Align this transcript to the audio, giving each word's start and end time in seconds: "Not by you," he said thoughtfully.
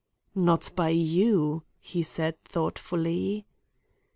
"Not 0.33 0.71
by 0.75 0.89
you," 0.89 1.61
he 1.79 2.01
said 2.01 2.43
thoughtfully. 2.43 3.45